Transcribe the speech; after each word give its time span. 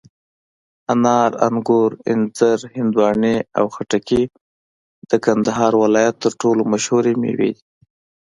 انار، 0.91 1.31
انګور، 1.47 1.91
انځر، 2.11 2.59
هندواڼې 2.75 3.35
او 3.57 3.65
خټکي 3.75 4.23
د 5.09 5.11
کندهار 5.25 5.71
ولایت 5.83 6.15
تر 6.23 6.33
ټولو 6.41 6.61
مشهوري 6.73 7.13
مېوې 7.21 7.51
دي. 7.57 7.61